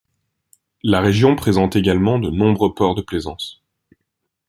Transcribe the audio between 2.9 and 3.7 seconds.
de plaisance.